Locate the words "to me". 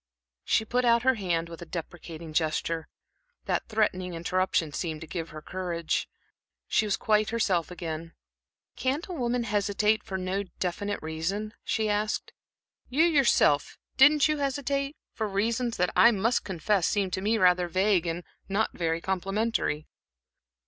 17.11-17.37